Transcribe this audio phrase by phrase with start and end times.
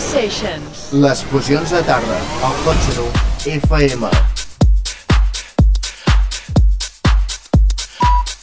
[0.00, 0.88] sessions.
[0.92, 3.06] Les fusions de tarda, al Cotxero,
[3.46, 4.10] FM.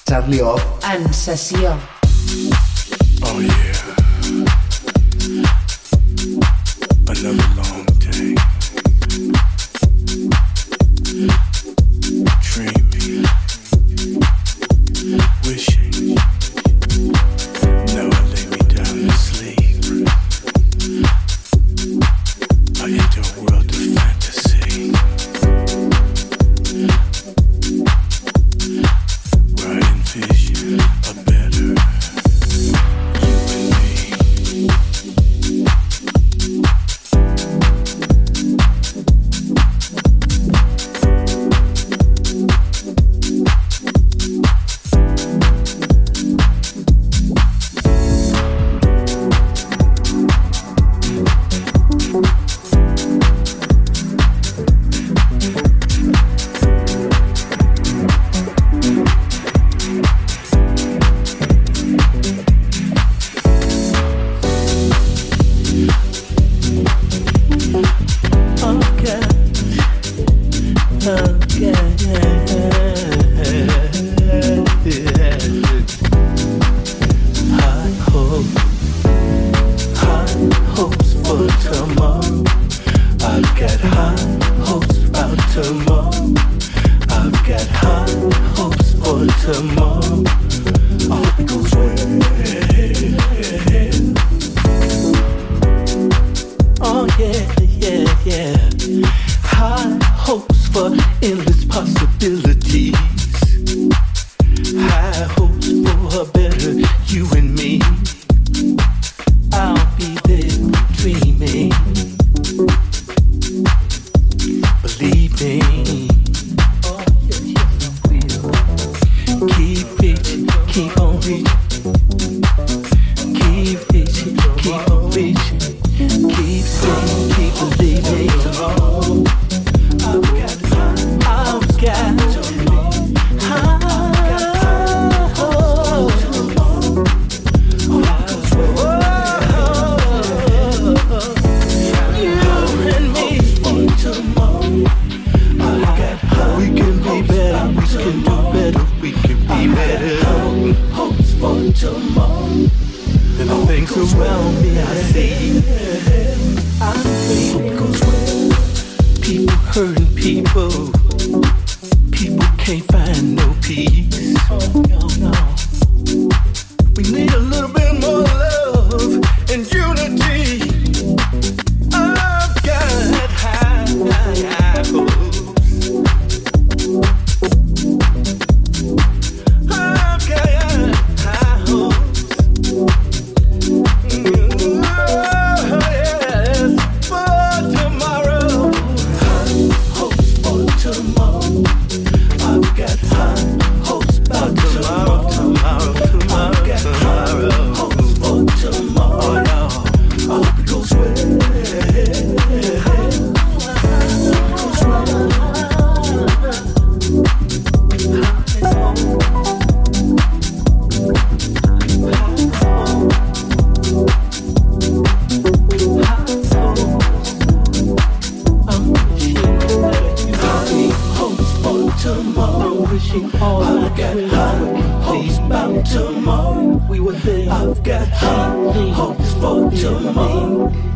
[0.07, 0.63] Charlie Off.
[0.93, 1.75] En sessió.
[3.23, 3.73] Oh yeah.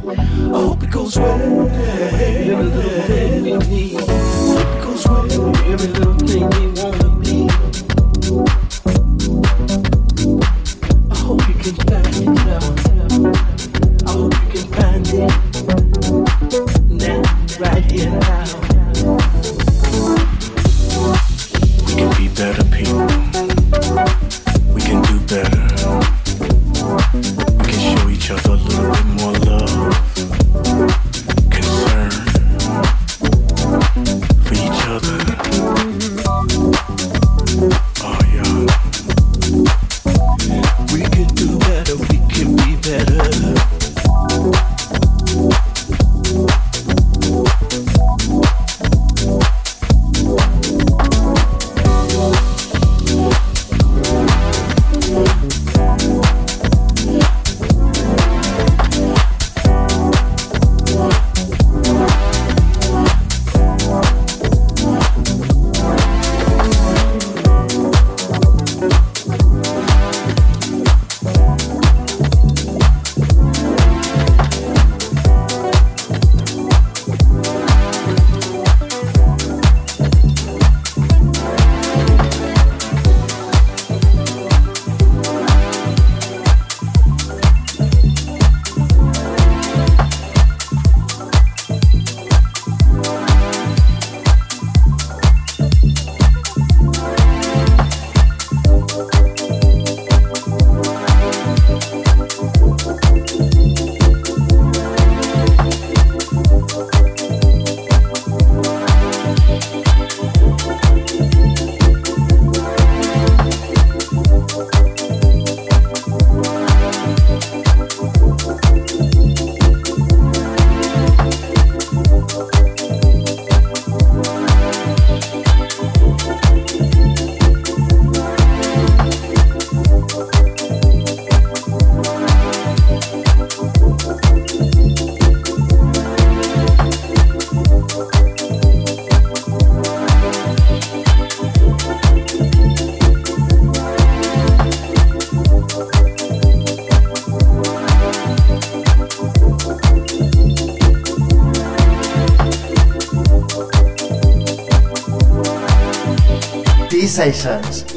[0.07, 0.47] Yeah.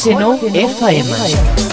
[0.00, 1.69] Hot Seno FM.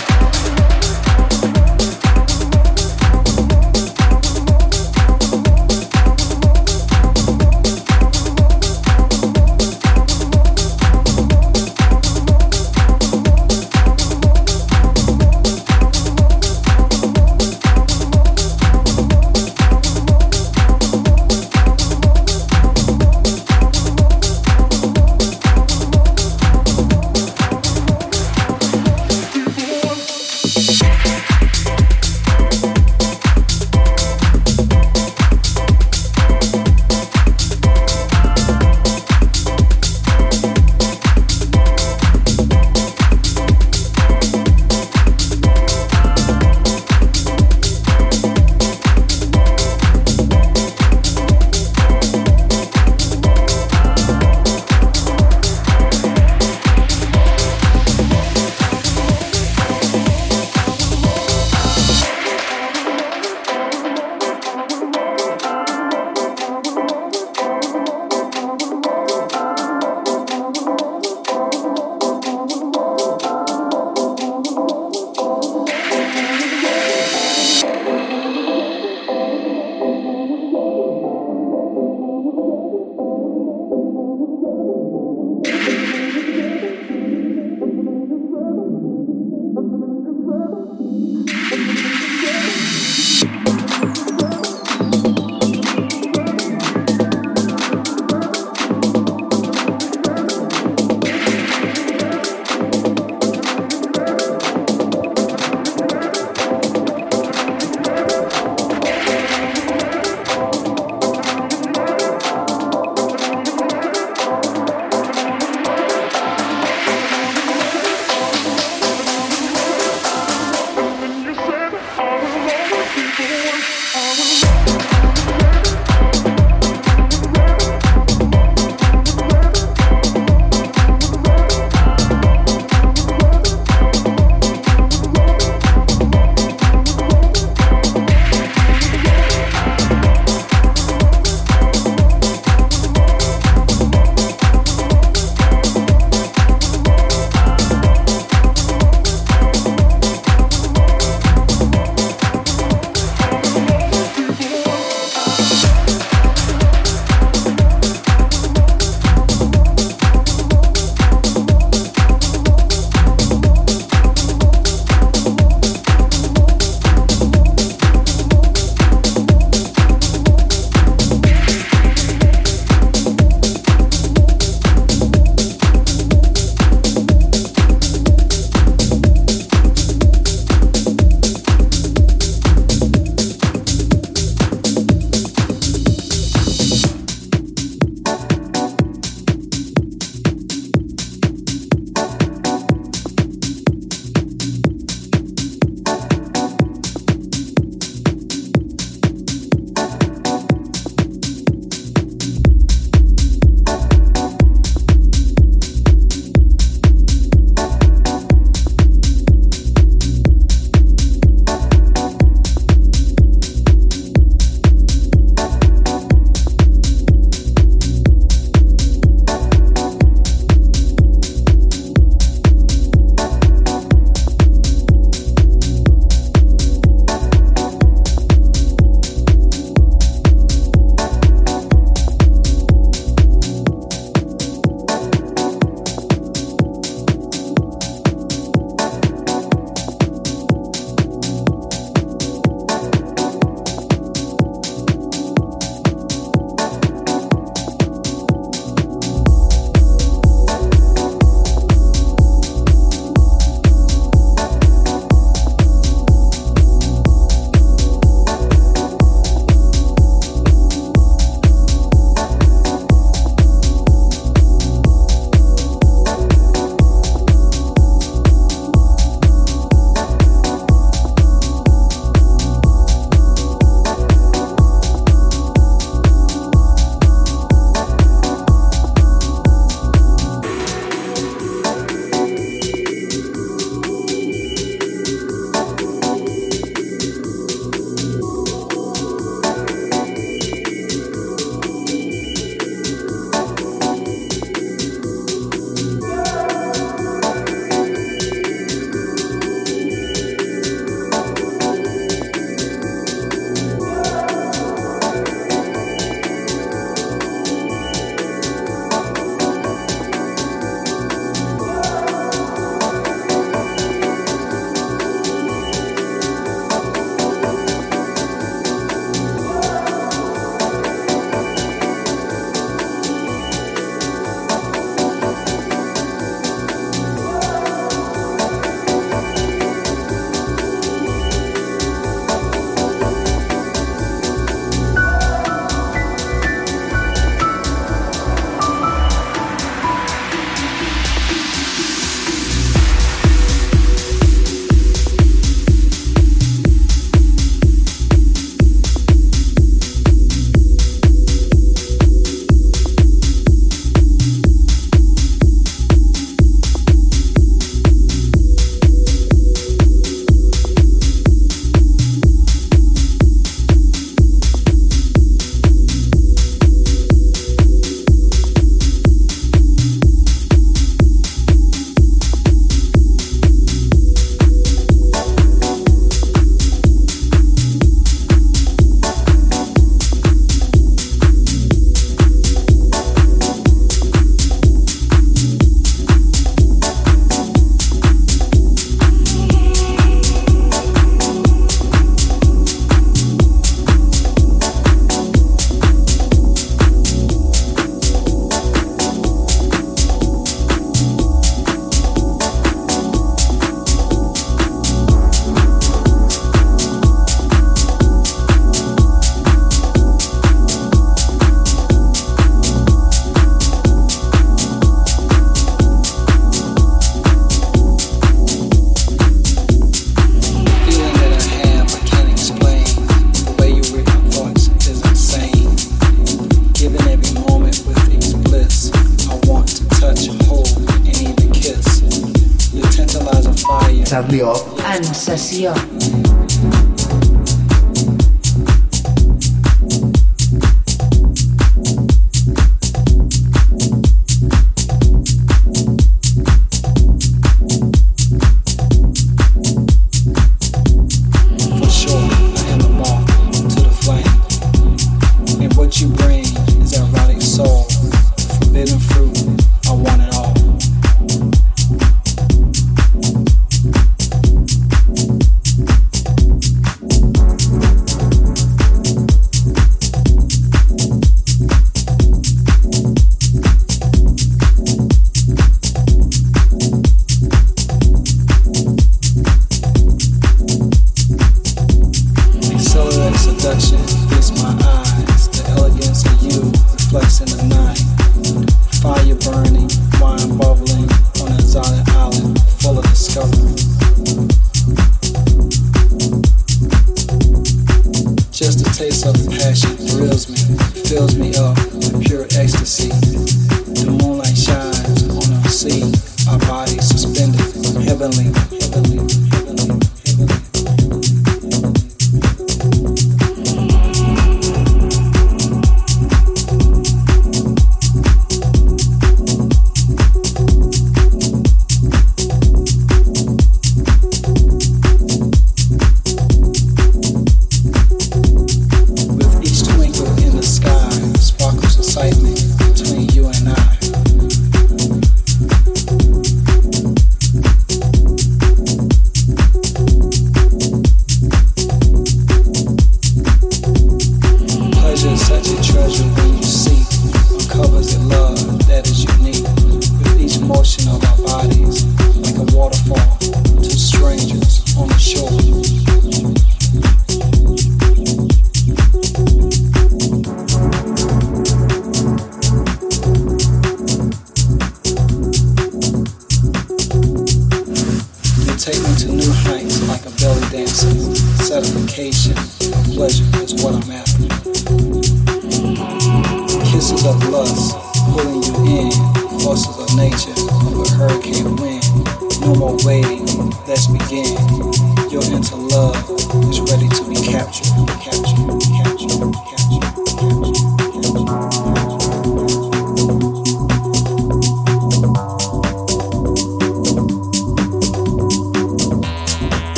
[434.17, 434.63] Charlie Off.
[434.95, 435.75] En sessió.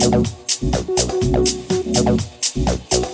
[0.00, 0.26] Thank
[2.94, 3.09] you.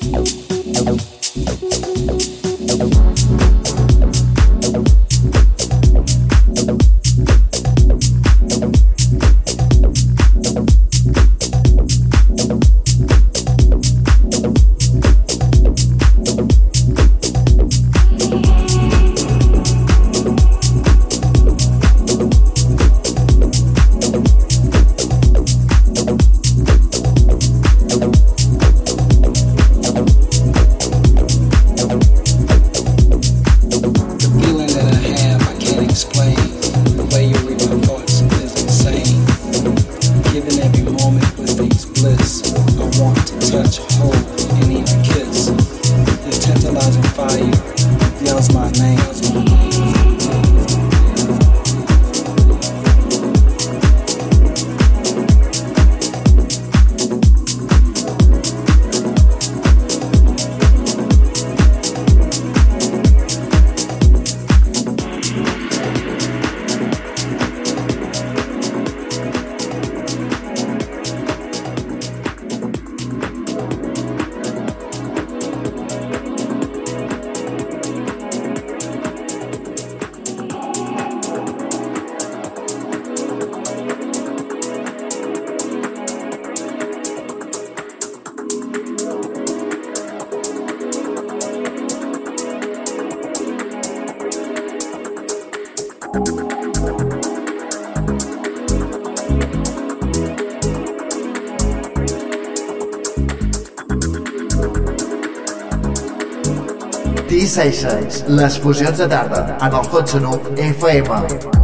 [107.66, 110.38] T-Sessions, les fusions de tarda en el Hot Sonu
[110.70, 111.55] FM.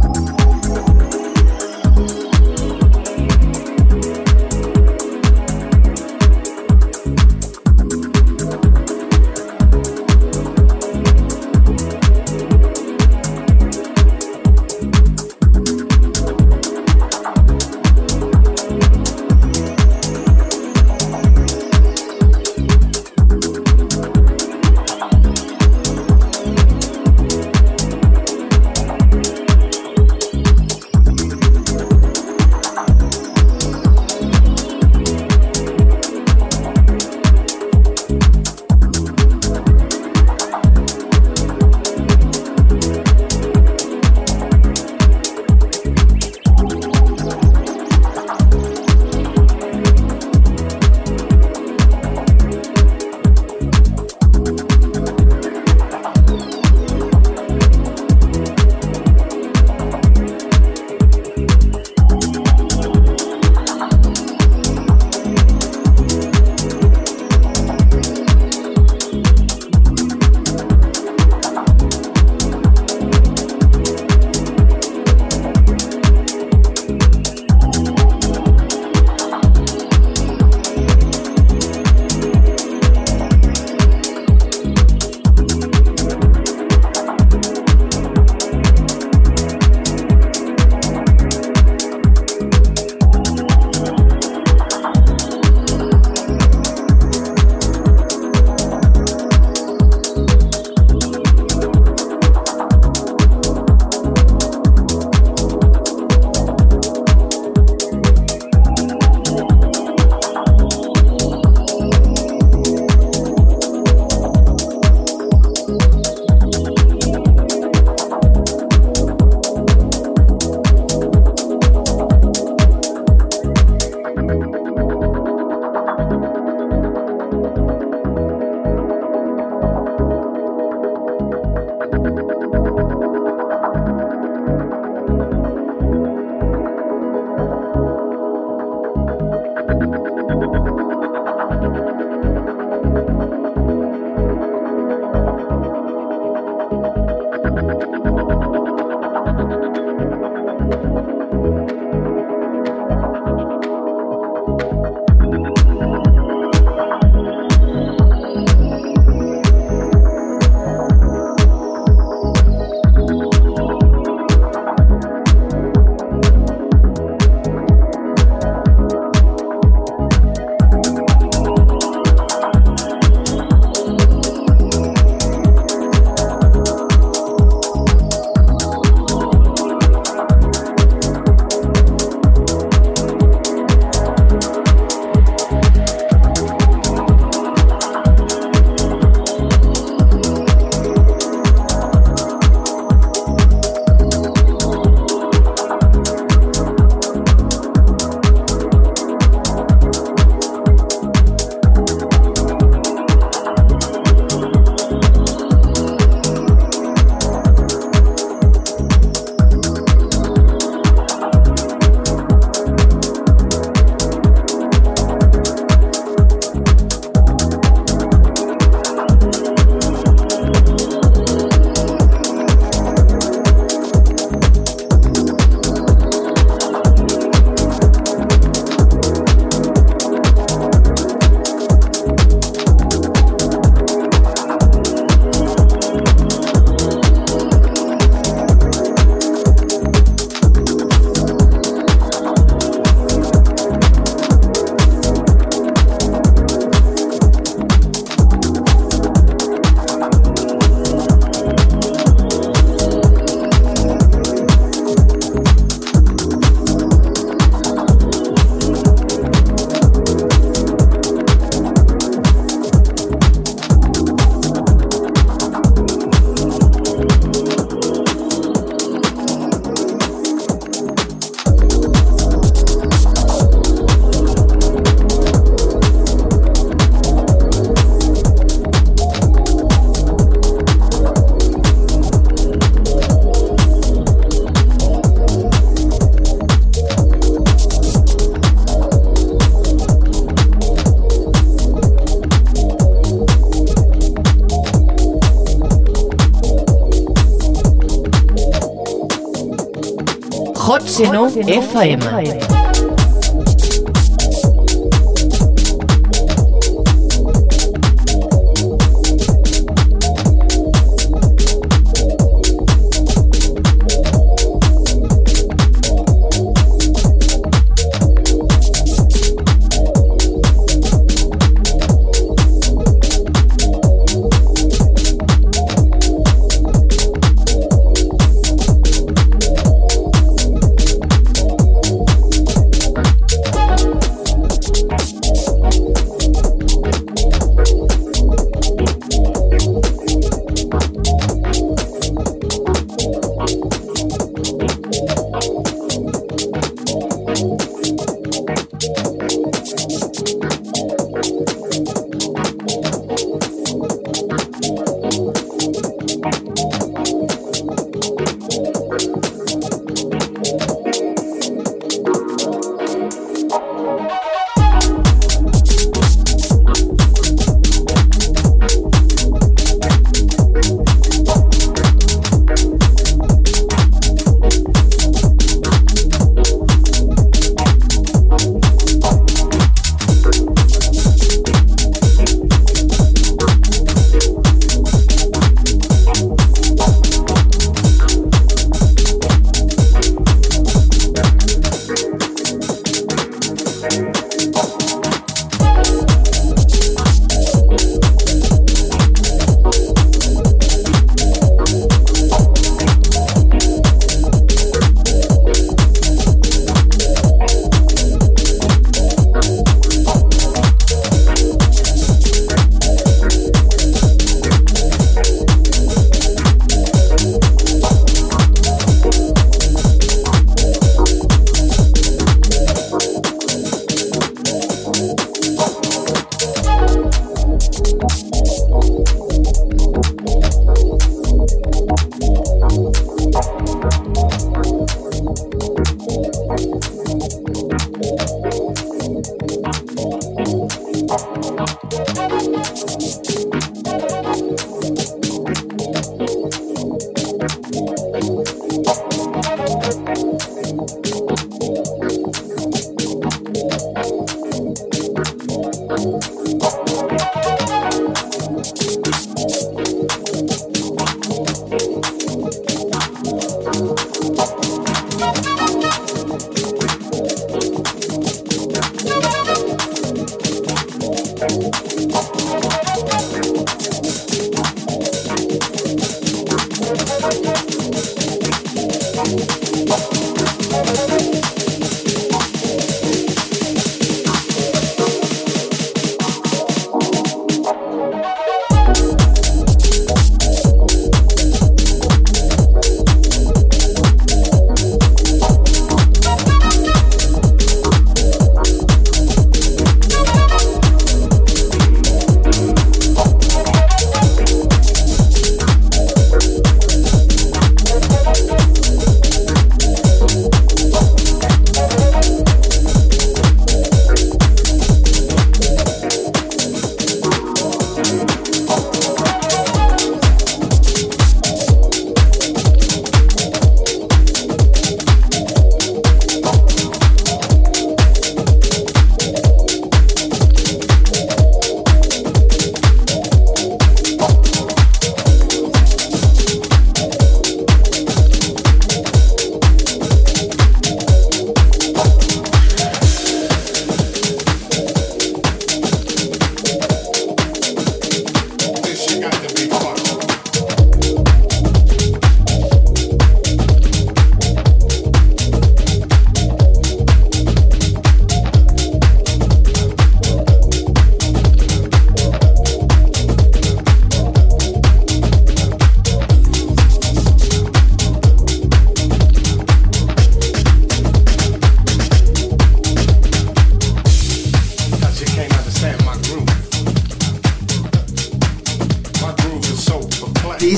[301.35, 302.12] FM.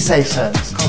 [0.05, 0.84] sensations.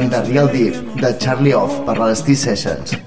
[0.00, 2.99] Escoltant The Real Deep de Charlie Off per les T-Sessions.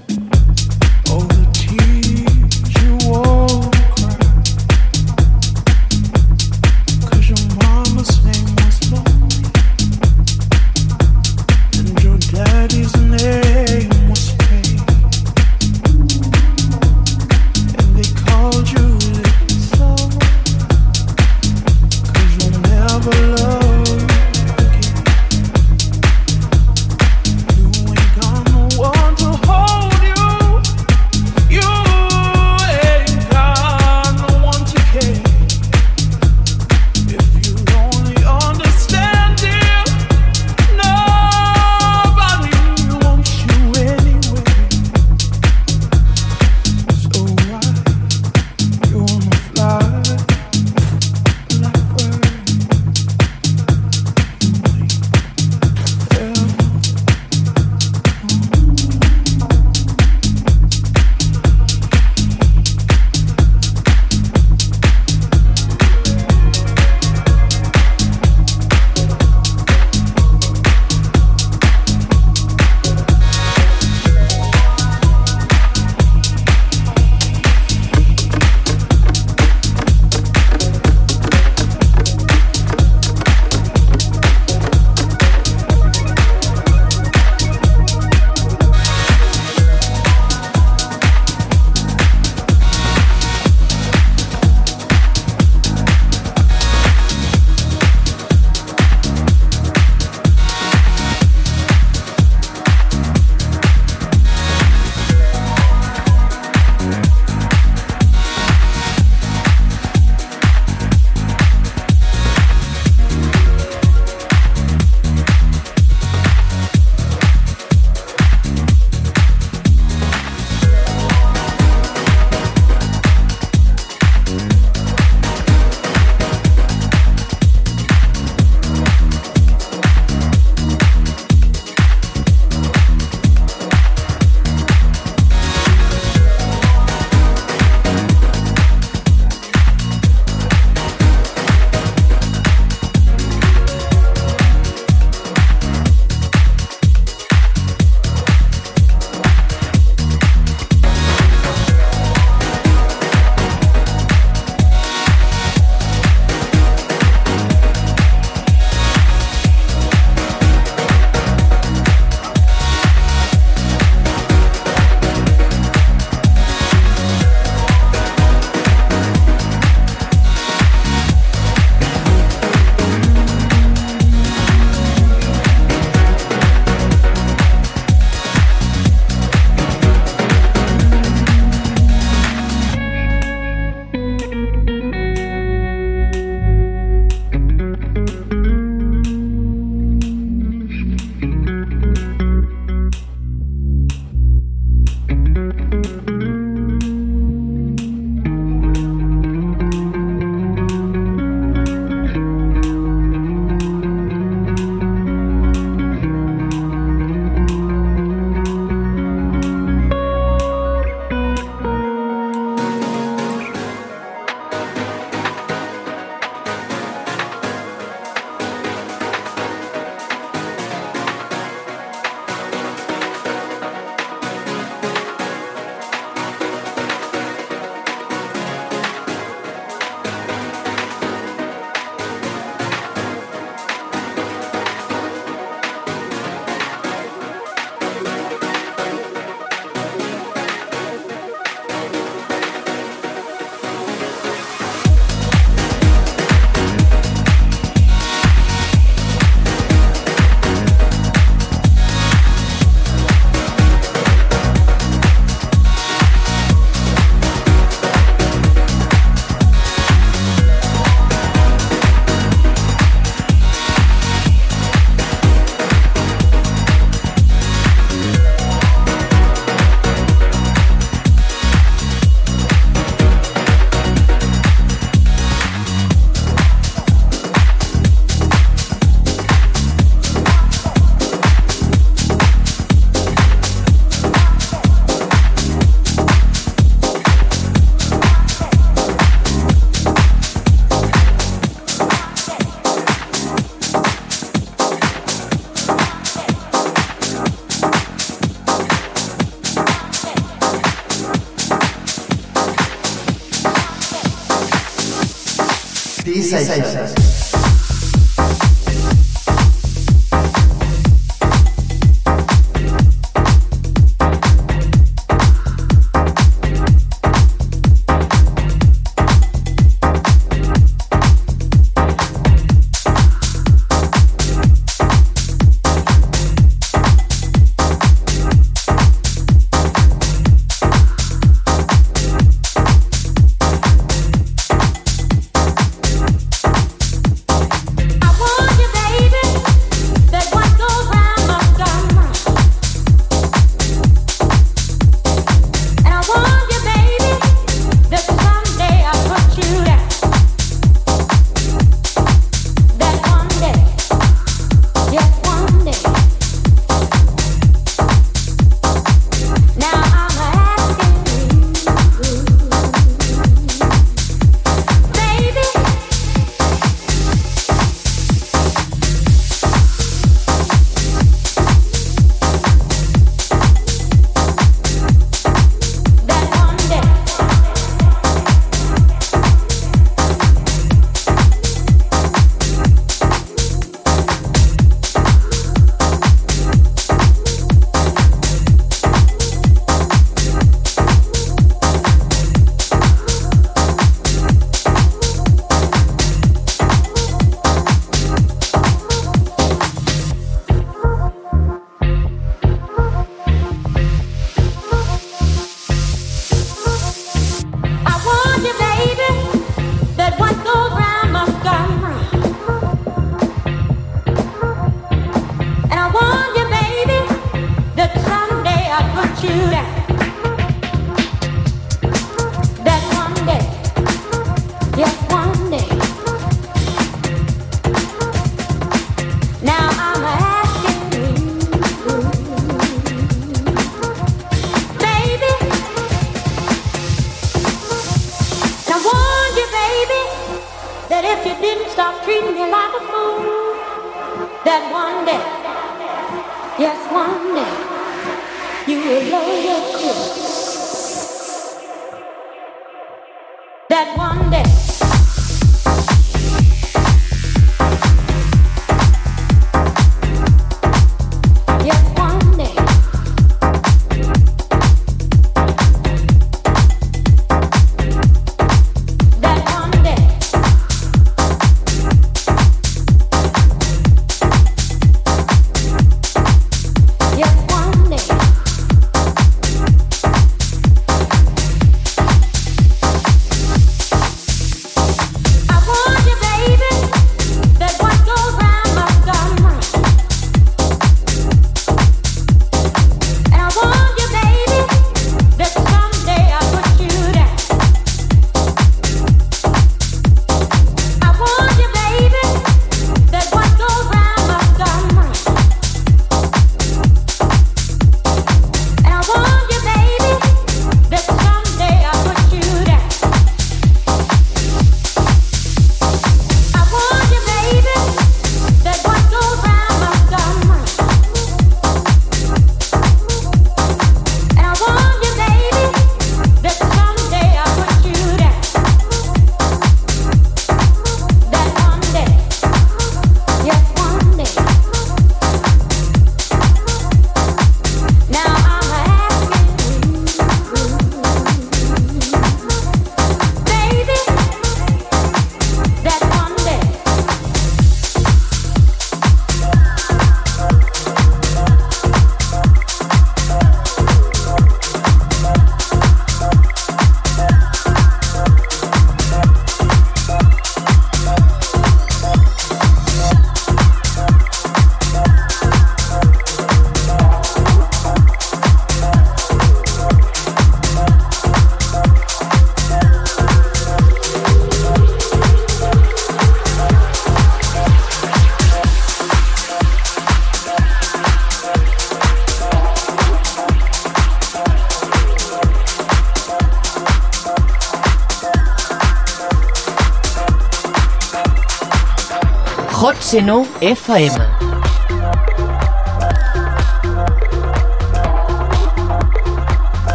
[593.00, 594.33] Seno FM.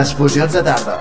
[0.00, 0.99] Les fusions de tarda.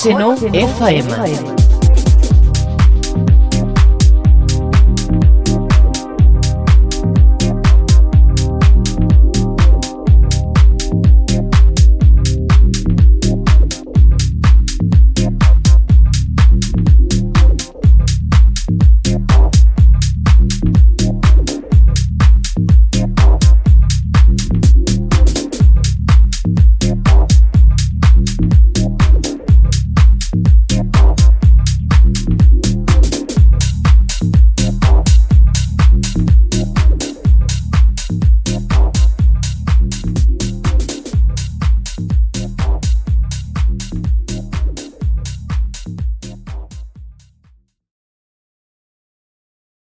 [0.00, 1.59] Hot Seno FM.